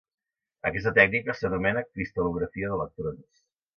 [0.69, 3.45] Aquesta tècnica s'anomena cristal·lografia d'electrons.